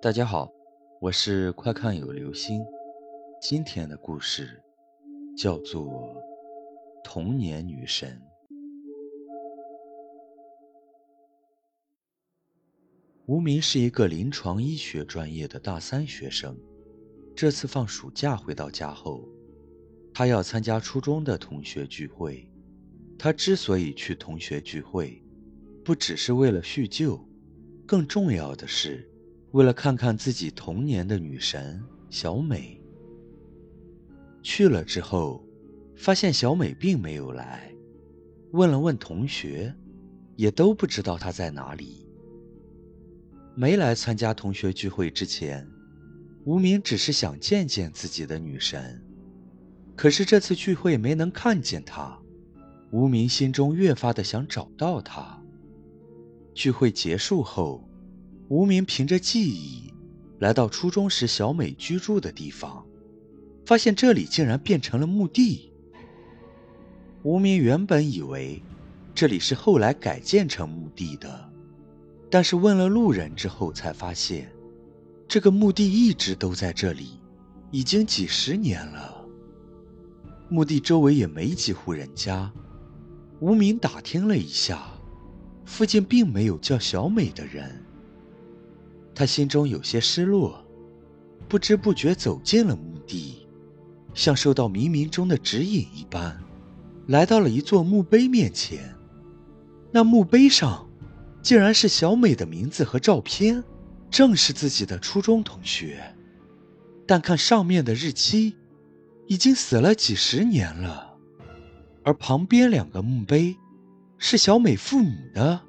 [0.00, 0.48] 大家好，
[1.00, 2.64] 我是快看有流星。
[3.42, 4.62] 今天的故事
[5.36, 5.86] 叫做
[7.02, 8.16] 《童年女神》。
[13.26, 16.56] 吴明是一个临床医学专业的大三学生。
[17.34, 19.28] 这次放暑假回到家后，
[20.14, 22.48] 他要参加初中的同学聚会。
[23.18, 25.20] 他之所以去同学聚会，
[25.84, 27.20] 不只是为了叙旧，
[27.84, 29.07] 更重要的是。
[29.52, 32.78] 为了看看自己童年的女神小美，
[34.42, 35.42] 去了之后，
[35.96, 37.72] 发现小美并没有来。
[38.52, 39.74] 问了问同学，
[40.36, 42.06] 也都不知道她在哪里。
[43.54, 45.66] 没来参加同学聚会之前，
[46.44, 49.02] 无名只是想见见自己的女神。
[49.96, 52.18] 可是这次聚会没能看见她，
[52.90, 55.42] 无名心中越发的想找到她。
[56.52, 57.87] 聚会结束后。
[58.48, 59.92] 无名凭着记忆，
[60.38, 62.84] 来到初中时小美居住的地方，
[63.66, 65.70] 发现这里竟然变成了墓地。
[67.22, 68.62] 无名原本以为
[69.14, 71.50] 这里是后来改建成墓地的，
[72.30, 74.50] 但是问了路人之后才发现，
[75.26, 77.20] 这个墓地一直都在这里，
[77.70, 79.26] 已经几十年了。
[80.48, 82.50] 墓地周围也没几户人家。
[83.40, 84.88] 无名打听了一下，
[85.66, 87.84] 附近并没有叫小美的人。
[89.18, 90.64] 他心中有些失落，
[91.48, 93.48] 不知不觉走进了墓地，
[94.14, 96.40] 像受到冥冥中的指引一般，
[97.08, 98.94] 来到了一座墓碑面前。
[99.90, 100.88] 那墓碑上，
[101.42, 103.64] 竟然是小美的名字和照片，
[104.08, 106.00] 正是自己的初中同学。
[107.04, 108.54] 但看上面的日期，
[109.26, 111.16] 已经死了几十年了。
[112.04, 113.56] 而旁边两个墓碑，
[114.16, 115.60] 是小美父母的，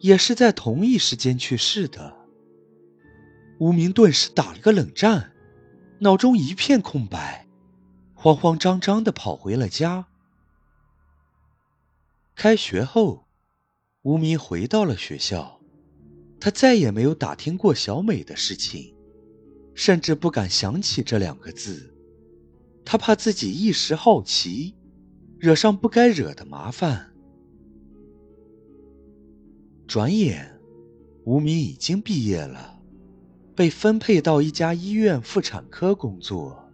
[0.00, 2.23] 也是在同一时间去世的。
[3.58, 5.32] 无名顿时打了个冷战，
[6.00, 7.46] 脑中一片空白，
[8.14, 10.06] 慌慌张张的跑回了家。
[12.34, 13.26] 开学后，
[14.02, 15.60] 无名回到了学校，
[16.40, 18.94] 他再也没有打听过小美的事情，
[19.74, 21.94] 甚至不敢想起这两个字，
[22.84, 24.74] 他怕自己一时好奇，
[25.38, 27.14] 惹上不该惹的麻烦。
[29.86, 30.58] 转眼，
[31.24, 32.73] 无名已经毕业了。
[33.54, 36.68] 被分配到一家医院妇产科工作。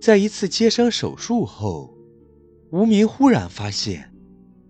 [0.00, 1.96] 在一次接生手术后，
[2.70, 4.12] 无名忽然发现，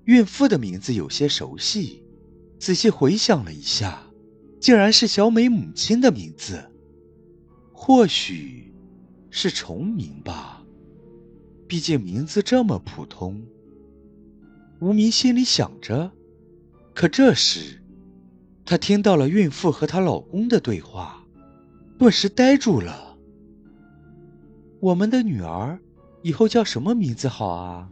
[0.04, 2.03] 孕妇的名字有些熟悉。
[2.59, 4.06] 仔细回想了一下，
[4.60, 6.70] 竟然是小美母亲的名字。
[7.72, 8.72] 或许，
[9.31, 10.64] 是重名吧，
[11.66, 13.43] 毕竟名字这么普通。
[14.81, 16.12] 无名心里想着，
[16.94, 17.81] 可这时。
[18.72, 21.22] 她听到了孕妇和她老公的对话，
[21.99, 23.19] 顿时呆住了。
[24.81, 25.78] 我们的女儿
[26.22, 27.91] 以后叫什么名字好啊？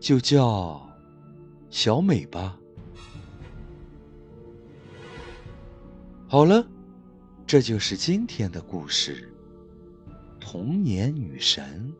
[0.00, 0.84] 就叫
[1.70, 2.58] 小美吧。
[6.26, 6.66] 好了，
[7.46, 9.32] 这就是今天的故事——
[10.40, 11.94] 童年女神。